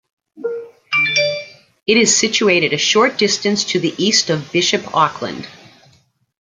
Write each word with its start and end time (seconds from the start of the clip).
It 1.85 1.95
is 1.95 2.17
situated 2.17 2.73
a 2.73 2.77
short 2.79 3.19
distance 3.19 3.63
to 3.65 3.79
the 3.79 3.93
east 4.03 4.31
of 4.31 4.51
Bishop 4.51 4.95
Auckland. 4.95 5.47